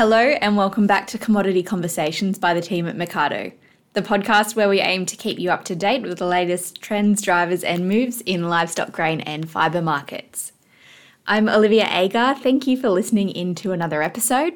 [0.00, 3.52] Hello, and welcome back to Commodity Conversations by the team at Mecardo,
[3.92, 7.20] the podcast where we aim to keep you up to date with the latest trends,
[7.20, 10.52] drivers, and moves in livestock, grain, and fibre markets.
[11.26, 12.34] I'm Olivia Agar.
[12.34, 14.54] Thank you for listening in to another episode.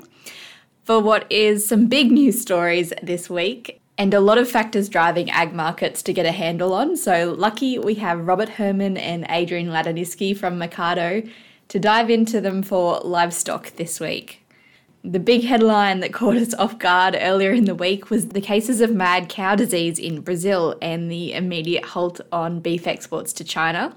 [0.83, 5.28] For what is some big news stories this week, and a lot of factors driving
[5.28, 6.97] ag markets to get a handle on.
[6.97, 11.30] So, lucky we have Robert Herrmann and Adrian Ladaniwskyj from Mecardo
[11.69, 14.41] to dive into them for livestock this week.
[15.06, 18.80] The big headline that caught us off guard earlier in the week was the cases
[18.80, 23.94] of mad cow disease in Brazil and the immediate halt on beef exports to China.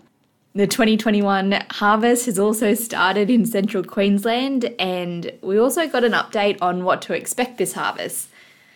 [0.54, 6.58] The 2021 harvest has also started in central Queensland, and we also got an update
[6.62, 8.28] on what to expect this harvest.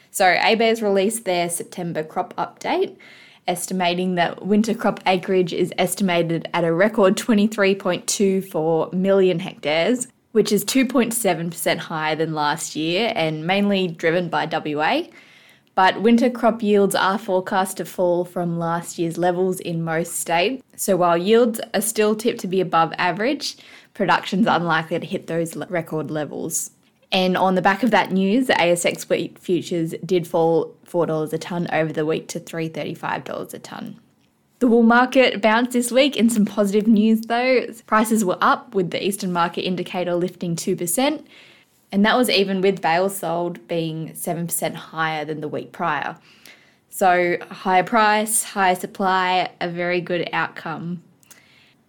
[0.09, 2.95] So, ABARES released their September crop update,
[3.45, 10.63] estimating that winter crop acreage is estimated at a record 23.24 million hectares, which is
[10.65, 15.03] 2.7% higher than last year and mainly driven by WA.
[15.73, 20.63] But winter crop yields are forecast to fall from last year's levels in most states.
[20.75, 23.57] So while yields are still tipped to be above average,
[23.93, 26.71] production's unlikely to hit those record levels.
[27.11, 31.37] And on the back of that news, the ASX wheat futures did fall $4 a
[31.37, 33.99] tonne over the week to $335 a tonne.
[34.61, 37.65] The wool market bounced this week in some positive news though.
[37.87, 41.25] Prices were up with the Eastern Market Indicator lifting 2%,
[41.91, 46.15] and that was even with bales sold being 7% higher than the week prior.
[46.91, 51.01] So, higher price, higher supply, a very good outcome.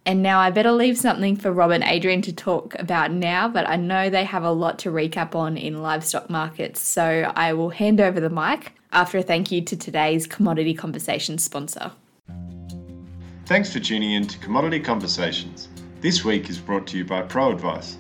[0.07, 3.69] And now I better leave something for Rob and Adrian to talk about now, but
[3.69, 7.69] I know they have a lot to recap on in livestock markets, so I will
[7.69, 11.93] hand over the mic after a thank you to today's Commodity Conversation sponsor.
[13.53, 15.69] Thanks for tuning in to Commodity Conversations.
[16.01, 17.97] This week is brought to you by ProAdvice.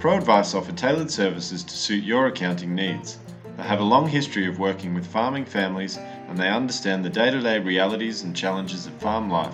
[0.00, 3.18] ProAdvice offer tailored services to suit your accounting needs.
[3.58, 7.30] They have a long history of working with farming families and they understand the day
[7.30, 9.52] to day realities and challenges of farm life.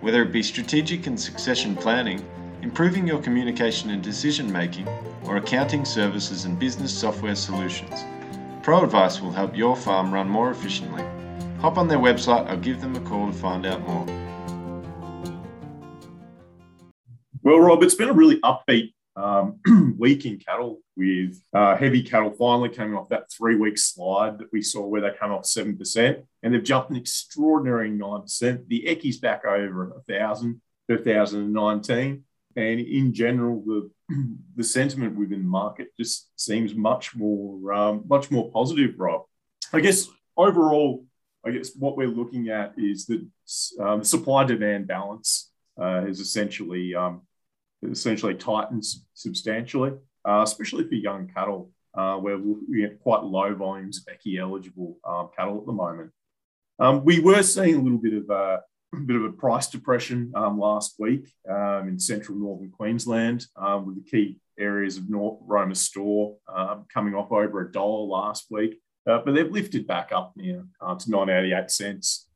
[0.00, 2.24] Whether it be strategic and succession planning,
[2.62, 4.86] improving your communication and decision making,
[5.24, 8.04] or accounting services and business software solutions,
[8.62, 11.02] ProAdvice will help your farm run more efficiently.
[11.58, 14.23] Hop on their website or give them a call to find out more.
[17.44, 19.60] Well, Rob, it's been a really upbeat um,
[19.98, 24.50] week in cattle with uh, heavy cattle finally coming off that three week slide that
[24.50, 28.66] we saw where they come off 7%, and they've jumped an extraordinary 9%.
[28.68, 32.24] The EYCI's back over 1,000 for 2019.
[32.56, 33.90] And in general, the,
[34.56, 39.24] the sentiment within the market just seems much more, um, much more positive, Rob.
[39.70, 41.04] I guess overall,
[41.44, 43.22] I guess what we're looking at is that
[43.78, 47.20] um, supply demand balance uh, is essentially um,
[47.90, 49.92] essentially tightens substantially,
[50.26, 54.98] uh, especially for young cattle, uh, where we get quite low volumes of EYCI eligible
[55.04, 56.10] um, cattle at the moment.
[56.78, 58.62] Um, we were seeing a little bit of a,
[58.94, 63.86] a bit of a price depression um, last week um, in central northern Queensland, um,
[63.86, 68.46] with the key areas of North Roma store um, coming off over a dollar last
[68.50, 68.80] week.
[69.06, 72.28] Uh, but they've lifted back up now uh, to 988 cents.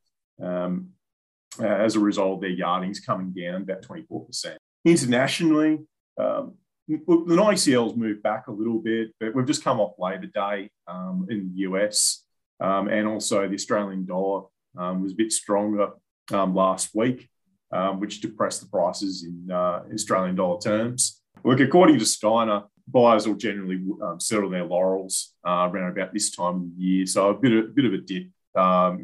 [1.60, 4.57] Uh, as a result their yardings coming down about 24%.
[4.88, 5.80] Internationally,
[6.18, 6.54] um,
[6.88, 11.26] the ICL's moved back a little bit, but we've just come off Labor Day um,
[11.28, 12.24] in the US,
[12.60, 14.46] um, and also the Australian dollar
[14.78, 15.90] um, was a bit stronger
[16.32, 17.28] um, last week,
[17.70, 21.20] um, which depressed the prices in uh, Australian dollar terms.
[21.44, 23.84] Look, according to Steiner, buyers will generally
[24.18, 27.68] settle their laurels uh, around about this time of year, so a bit of, a
[27.68, 28.28] bit of a dip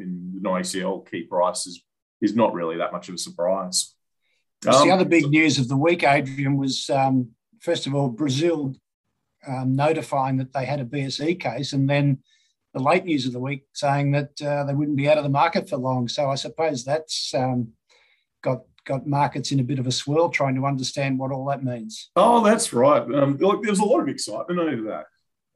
[0.01, 1.83] in the ICL key prices
[2.21, 3.95] is not really that much of a surprise.
[4.67, 8.75] Um, the other big news of the week, Adrian, was um, first of all Brazil
[9.47, 12.19] um, notifying that they had a BSE case, and then
[12.73, 15.29] the late news of the week saying that uh, they wouldn't be out of the
[15.29, 16.07] market for long.
[16.07, 17.69] So I suppose that's um,
[18.41, 21.63] got got markets in a bit of a swirl, trying to understand what all that
[21.63, 22.11] means.
[22.15, 23.01] Oh, that's right.
[23.01, 25.05] Um, look, there was a lot of excitement over that.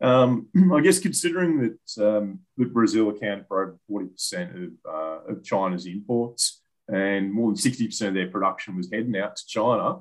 [0.02, 5.32] Um, I guess considering that um, that Brazil account for over forty percent of, uh,
[5.34, 6.59] of China's imports,
[6.92, 10.00] and more than 60% of their production was heading out to China.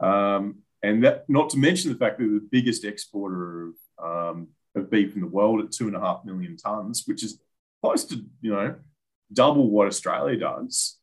[0.00, 4.90] Um, and that, not to mention the fact that the biggest exporter of, um, of
[4.90, 7.40] beef in the world at two and a half million tons, which is
[7.82, 8.74] close to, you know,
[9.32, 10.98] double what Australia does.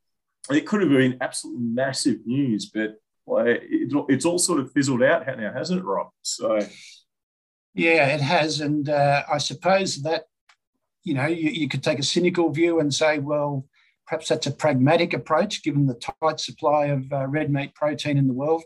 [0.50, 2.96] It could have been absolutely massive news, but
[3.26, 3.62] well, it,
[4.10, 6.10] it's all sort of fizzled out now, hasn't it, Rob?
[6.22, 6.60] So,
[7.74, 8.60] yeah, it has.
[8.60, 10.26] And uh, I suppose that,
[11.04, 13.66] you know, you, you could take a cynical view and say, well,
[14.08, 18.28] Perhaps that's a pragmatic approach given the tight supply of uh, red meat protein in
[18.28, 18.64] the world.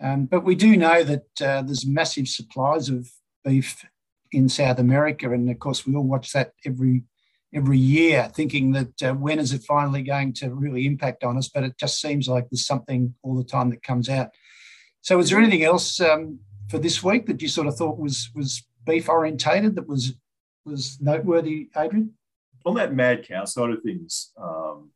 [0.00, 3.10] Um, but we do know that uh, there's massive supplies of
[3.44, 3.84] beef
[4.32, 7.04] in South America, and of course we all watch that every
[7.54, 11.48] every year, thinking that uh, when is it finally going to really impact on us?
[11.48, 14.28] But it just seems like there's something all the time that comes out.
[15.00, 18.30] So, is there anything else um, for this week that you sort of thought was
[18.34, 20.14] was beef orientated that was
[20.64, 22.14] was noteworthy, Adrian?
[22.68, 24.90] On that mad cow side of things, um,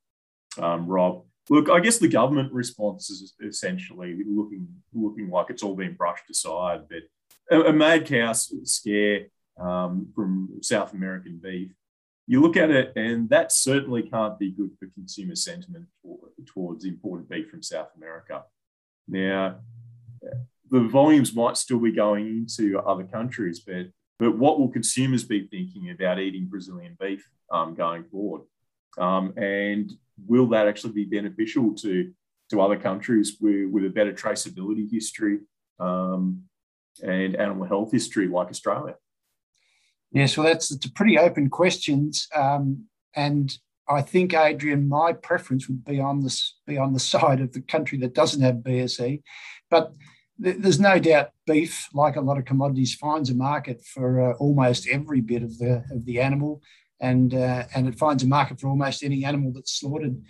[0.58, 1.24] um, Rob.
[1.48, 6.28] Look, I guess the government response is essentially looking looking like it's all been brushed
[6.30, 6.82] aside.
[6.90, 7.04] But
[7.50, 9.28] a, a mad cow scare
[9.58, 11.70] um, from South American beef,
[12.26, 15.86] you look at it, and that certainly can't be good for consumer sentiment
[16.44, 18.44] towards imported beef from South America.
[19.08, 19.60] Now,
[20.70, 23.86] the volumes might still be going into other countries, but
[24.22, 28.42] but what will consumers be thinking about eating Brazilian beef um, going forward?
[28.96, 29.90] Um, and
[30.28, 32.12] will that actually be beneficial to,
[32.50, 35.40] to other countries with, with a better traceability history
[35.80, 36.44] um,
[37.02, 38.94] and animal health history like Australia?
[40.12, 42.84] Yes, well, that's a pretty open questions, um,
[43.16, 43.58] and
[43.88, 47.62] I think Adrian, my preference would be on this be on the side of the
[47.62, 49.20] country that doesn't have BSE,
[49.68, 49.92] but
[50.38, 54.88] there's no doubt beef, like a lot of commodities, finds a market for uh, almost
[54.88, 56.62] every bit of the of the animal,
[57.00, 60.20] and uh, and it finds a market for almost any animal that's slaughtered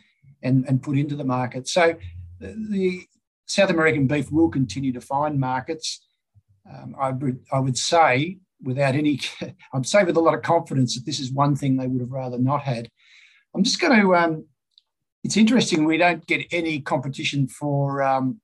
[0.42, 1.68] and, and put into the market.
[1.68, 1.94] So
[2.40, 3.02] the
[3.46, 6.04] South American beef will continue to find markets.
[6.68, 9.20] Um, I would I would say without any,
[9.72, 12.12] I'd say with a lot of confidence that this is one thing they would have
[12.12, 12.88] rather not had.
[13.54, 14.16] I'm just going to.
[14.16, 14.46] Um,
[15.24, 18.40] it's interesting we don't get any competition for um,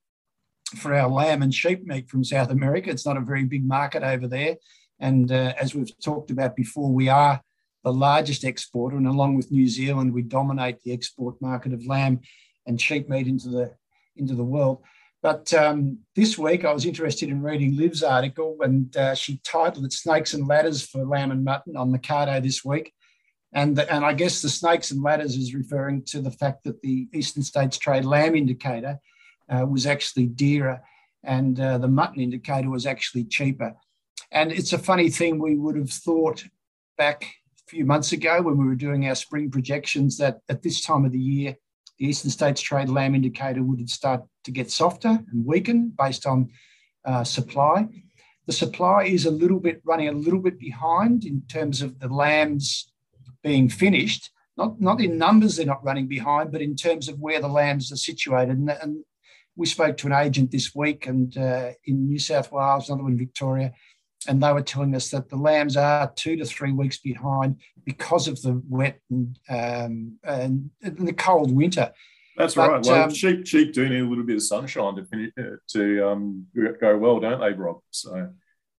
[0.76, 2.90] for our lamb and sheep meat from South America.
[2.90, 4.56] It's not a very big market over there.
[5.00, 7.40] And uh, as we've talked about before, we are
[7.84, 12.20] the largest exporter, and along with New Zealand, we dominate the export market of lamb
[12.66, 13.74] and sheep meat into the
[14.16, 14.82] into the world.
[15.22, 19.84] But um, this week, I was interested in reading Liv's article, and uh, she titled
[19.84, 22.92] it "Snakes and Ladders for Lamb and Mutton" on Mecardo this week.
[23.52, 26.82] And, the, and I guess the snakes and ladders is referring to the fact that
[26.82, 28.98] the Eastern States Trade Lamb Indicator
[29.48, 30.80] uh, was actually dearer
[31.24, 33.74] and uh, the mutton indicator was actually cheaper.
[34.30, 36.44] And it's a funny thing, we would have thought
[36.96, 40.82] back a few months ago when we were doing our spring projections that at this
[40.82, 41.56] time of the year,
[41.98, 46.50] the Eastern States Trade Lamb Indicator would start to get softer and weaken based on
[47.04, 47.88] uh, supply.
[48.46, 52.08] The supply is a little bit running a little bit behind in terms of the
[52.08, 52.92] lambs
[53.42, 54.30] being finished.
[54.56, 57.92] Not, not in numbers, they're not running behind, but in terms of where the lambs
[57.92, 58.58] are situated.
[58.58, 59.04] And, and
[59.58, 63.12] we spoke to an agent this week and uh, in New South Wales, another one
[63.12, 63.72] in Victoria,
[64.28, 68.28] and they were telling us that the lambs are two to three weeks behind because
[68.28, 71.90] of the wet and, um, and, and the cold winter.
[72.36, 72.86] That's but, right.
[72.86, 76.08] Well, um, sheep sheep do need a little bit of sunshine to finish, uh, to
[76.08, 76.46] um,
[76.80, 77.80] go well, don't they, Rob?
[77.90, 78.30] So.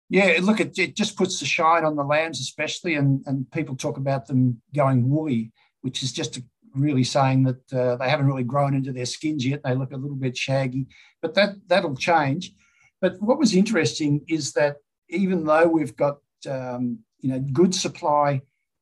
[0.10, 3.76] Yeah, look, it, it just puts the shine on the lambs, especially, and, and people
[3.76, 5.52] talk about them going woolly,
[5.82, 6.44] which is just a
[6.76, 9.62] really saying that uh, they haven't really grown into their skins yet.
[9.64, 10.88] They look a little bit shaggy,
[11.22, 12.54] but that that'll change.
[13.02, 14.78] But what was interesting is that
[15.10, 16.18] even though we've got
[16.50, 18.42] um, you know good supply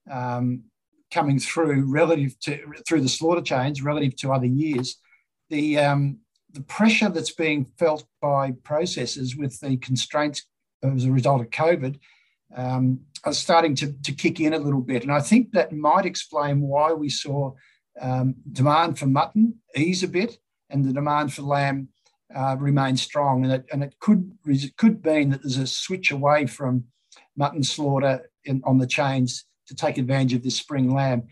[0.10, 0.63] um,
[1.12, 4.98] coming through relative to through the slaughter chains relative to other years,
[5.50, 6.20] the um,
[6.51, 10.46] the pressure that's being felt by processors with the constraints
[10.84, 12.00] as a result of COVID
[12.56, 15.03] um, are starting to, to kick in a little bit.
[15.03, 17.53] And I think that might explain why we saw
[18.01, 20.38] um, demand for mutton ease a bit
[20.70, 21.89] and the demand for lamb
[22.36, 23.44] uh, remain strong.
[23.44, 26.86] And it, and it could, it could mean that there's a switch away from
[27.36, 31.24] mutton slaughter in, on the chains to take advantage of this spring lamb.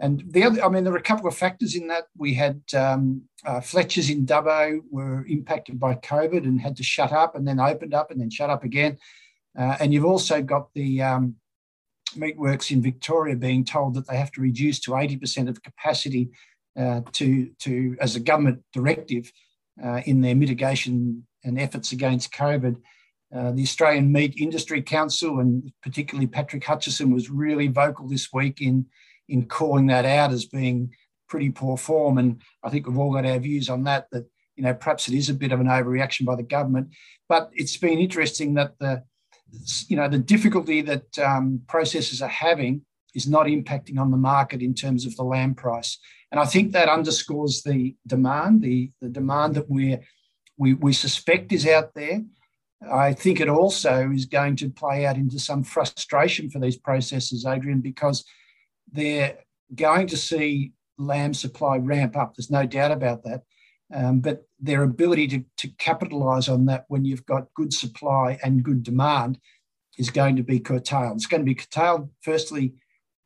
[0.00, 2.04] And the other, I mean, there are a couple of factors in that.
[2.16, 7.12] We had um, uh, Fletchers in Dubbo were impacted by COVID and had to shut
[7.12, 8.96] up and then opened up and then shut up again.
[9.58, 11.36] Uh, and you've also got the um,
[12.16, 16.30] meatworks in Victoria being told that they have to reduce to 80% of capacity
[16.78, 19.32] uh, to, to, as a government directive
[19.82, 22.76] uh, in their mitigation and efforts against COVID.
[23.34, 28.60] Uh, the Australian Meat Industry Council and particularly Patrick Hutchinson was really vocal this week
[28.60, 28.86] in,
[29.28, 30.92] in calling that out as being
[31.28, 32.18] pretty poor form.
[32.18, 34.26] And I think we've all got our views on that, that,
[34.56, 36.88] you know, perhaps it is a bit of an overreaction by the government.
[37.28, 39.04] But it's been interesting that the,
[39.88, 42.82] you know, the difficulty that um, processors are having
[43.14, 45.98] is not impacting on the market in terms of the lamb price.
[46.30, 49.98] And I think that underscores the demand, the, the demand that we
[50.60, 52.20] we, we suspect is out there.
[52.92, 57.50] I think it also is going to play out into some frustration for these processors,
[57.50, 58.24] Adrian, because
[58.92, 59.38] they're
[59.74, 62.34] going to see lamb supply ramp up.
[62.36, 63.42] There's no doubt about that.
[63.92, 68.62] Um, but their ability to, to capitalize on that when you've got good supply and
[68.62, 69.38] good demand
[69.98, 71.16] is going to be curtailed.
[71.16, 72.74] It's going to be curtailed, firstly,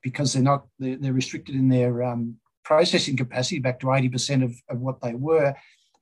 [0.03, 4.55] because they're not they're, they're restricted in their um, processing capacity back to 80% of,
[4.69, 5.55] of what they were,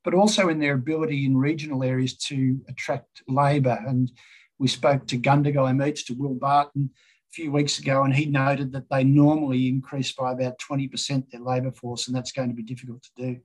[0.05, 3.79] but also in their ability in regional areas to attract labour.
[3.87, 4.11] And
[4.59, 8.73] we spoke to Gundagai Meats, to Will Barton a few weeks ago, and he noted
[8.73, 12.63] that they normally increase by about 20% their labour force, and that's going to be
[12.63, 13.41] difficult to do.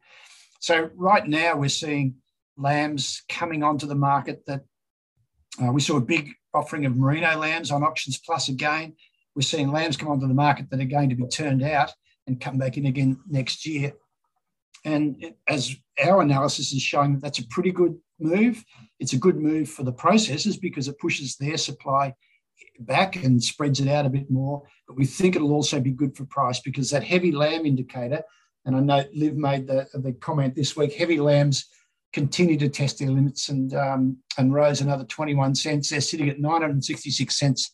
[0.60, 2.16] So right now we're seeing
[2.58, 4.62] lambs coming onto the market that
[5.62, 8.96] uh, we saw a big offering of merino lambs on Auctions Plus again.
[9.36, 11.92] We're seeing lambs come onto the market that are going to be turned out
[12.26, 13.94] and come back in again next year.
[14.84, 18.64] And as our analysis is showing, that that's a pretty good move.
[19.00, 22.14] It's a good move for the processors because it pushes their supply
[22.80, 24.64] back and spreads it out a bit more.
[24.88, 28.24] But we think it'll also be good for price because that heavy lamb indicator,
[28.68, 31.66] and I know Liv made the, the comment this week, heavy lambs
[32.12, 35.90] continue to test their limits and um, and rose another 21 cents.
[35.90, 37.72] They're sitting at 966 cents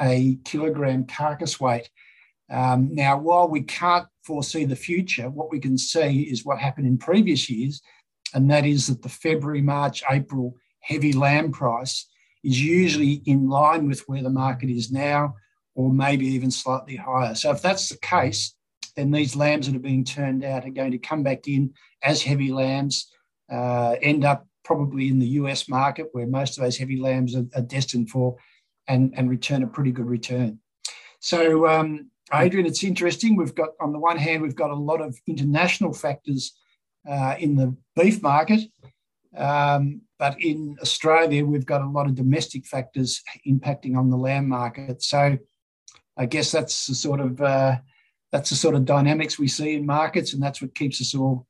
[0.00, 1.90] a kilogram carcass weight.
[2.50, 6.86] Um, now, while we can't foresee the future, what we can see is what happened
[6.86, 7.82] in previous years,
[8.32, 12.08] and that is that the February, March, April heavy lamb price
[12.42, 15.34] is usually in line with where the market is now,
[15.74, 17.34] or maybe even slightly higher.
[17.34, 18.54] So, if that's the case,
[18.96, 21.72] then these lambs that are being turned out are going to come back in
[22.02, 23.10] as heavy lambs,
[23.50, 27.44] uh, end up probably in the US market where most of those heavy lambs are,
[27.54, 28.36] are destined for,
[28.88, 30.58] and, and return a pretty good return.
[31.20, 33.36] So, um, Adrian, it's interesting.
[33.36, 36.52] We've got, on the one hand, we've got a lot of international factors
[37.08, 38.62] uh, in the beef market,
[39.36, 44.48] um, but in Australia, we've got a lot of domestic factors impacting on the lamb
[44.48, 45.02] market.
[45.02, 45.38] So,
[46.16, 47.76] I guess that's the sort of uh,
[48.32, 51.46] that's the sort of dynamics we see in markets, and that's what keeps us all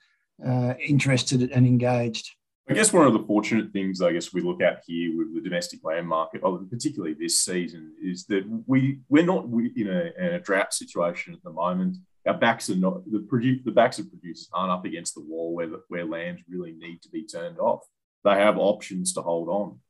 [0.47, 2.29] uh, interested and engaged.
[2.69, 5.41] I guess one of the fortunate things I guess we look at here with the
[5.41, 10.41] domestic lamb market, particularly this season, is that we we're not in a, in a
[10.41, 11.97] drought situation at the moment.
[12.27, 15.55] Our backs are not the produce the backs of producers aren't up against the wall
[15.55, 17.81] where where lambs really need to be turned off.
[18.25, 19.81] They have options to hold on.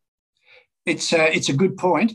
[0.87, 2.15] It's uh, it's a good point.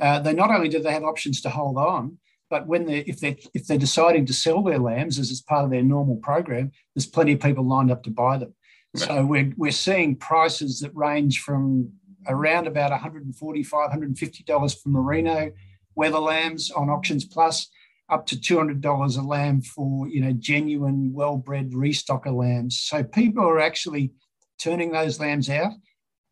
[0.00, 2.18] Uh, they not only do they have options to hold on,
[2.48, 5.64] but when they if they if they're deciding to sell their lambs as it's part
[5.64, 8.54] of their normal program, there's plenty of people lined up to buy them.
[8.96, 11.92] So we're, we're seeing prices that range from
[12.28, 13.34] around about $145,
[13.70, 15.52] $150 for merino
[15.94, 17.68] wether lambs on Auctions Plus,
[18.08, 22.80] up to $200 a lamb for you know genuine, well-bred restocker lambs.
[22.80, 24.12] So people are actually
[24.58, 25.72] turning those lambs out.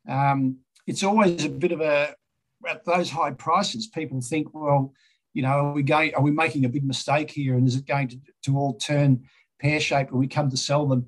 [0.09, 2.15] Um, it's always a bit of a
[2.69, 3.89] at those high prices.
[3.89, 4.93] People think, well,
[5.35, 6.15] you know, are we going?
[6.15, 7.57] Are we making a big mistake here?
[7.57, 9.25] And is it going to, to all turn
[9.61, 11.07] pear shaped when we come to sell them?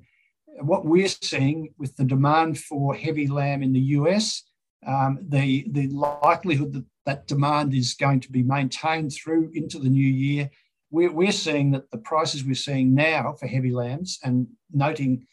[0.61, 4.43] what we're seeing with the demand for heavy lamb in the US,
[4.85, 9.89] um, the, the likelihood that that demand is going to be maintained through into the
[9.89, 10.49] new year,
[10.91, 15.25] we're, we're seeing that the prices we're seeing now for heavy lambs, and noting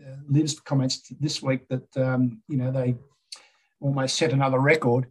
[0.00, 2.94] uh, Liv's comments this week that um, you know they
[3.80, 5.06] almost set another record.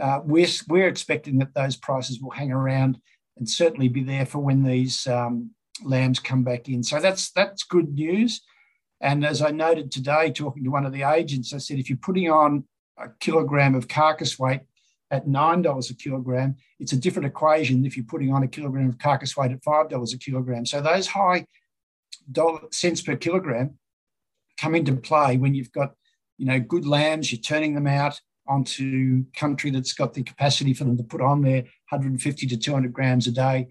[0.00, 2.98] Uh, we're, we're expecting that those prices will hang around
[3.36, 5.50] and certainly be there for when these um,
[5.84, 6.82] lambs come back in.
[6.82, 8.42] So that's that's good news.
[9.00, 11.98] And as I noted today, talking to one of the agents, I said, if you're
[11.98, 12.64] putting on
[12.98, 14.60] a kilogram of carcass weight
[15.10, 18.98] at $9 a kilogram, it's a different equation if you're putting on a kilogram of
[18.98, 20.66] carcass weight at $5 a kilogram.
[20.66, 21.46] So those high
[22.30, 23.78] dollar, cents per kilogram
[24.58, 25.94] come into play when you've got,
[26.36, 30.84] you know, good lambs, you're turning them out onto country that's got the capacity for
[30.84, 33.68] them to put on there 150 to 200 grams a day.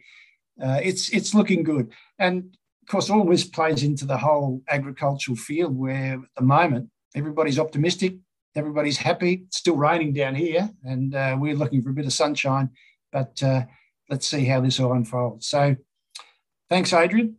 [0.61, 1.91] Uh, it's it's looking good.
[2.17, 6.89] And of course, all this plays into the whole agricultural field where at the moment
[7.15, 8.15] everybody's optimistic,
[8.55, 9.43] everybody's happy.
[9.47, 12.69] It's still raining down here, and uh, we're looking for a bit of sunshine.
[13.11, 13.63] But uh,
[14.09, 15.47] let's see how this all unfolds.
[15.47, 15.75] So,
[16.69, 17.35] thanks, Adrian.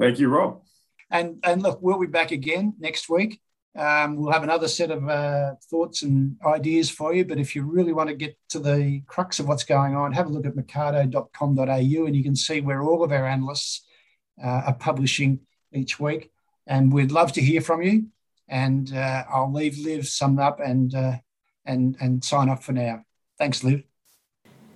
[0.00, 0.62] Thank you, Rob.
[1.10, 3.40] And and look, we'll be back again next week.
[3.76, 7.24] Um, we'll have another set of uh, thoughts and ideas for you.
[7.24, 10.26] But if you really want to get to the crux of what's going on, have
[10.26, 13.84] a look at mecardo.com.au and you can see where all of our analysts
[14.42, 15.40] uh, are publishing
[15.72, 16.30] each week.
[16.66, 18.06] And we'd love to hear from you.
[18.48, 21.16] And uh, I'll leave Liv sum up and, uh,
[21.64, 23.04] and, and sign off for now.
[23.38, 23.82] Thanks, Liv.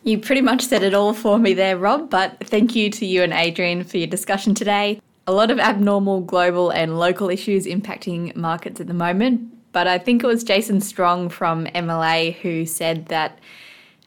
[0.02, 3.22] You pretty much said it all for me there, Rob, but thank you to you
[3.22, 5.00] and Adrian for your discussion today.
[5.30, 9.96] A lot of abnormal global and local issues impacting markets at the moment, but I
[9.96, 13.38] think it was Jason Strong from MLA who said that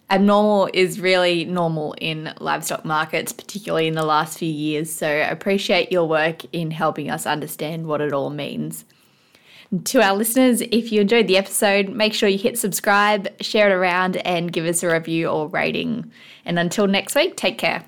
[0.09, 4.91] abnormal is really normal in livestock markets, particularly in the last few years.
[4.91, 8.83] So I appreciate your work in helping us understand what it all means.
[9.81, 13.73] To our listeners, if you enjoyed the episode, make sure you hit subscribe, share it
[13.73, 16.11] around, and give us a review or rating.
[16.43, 17.85] And until next week, take care.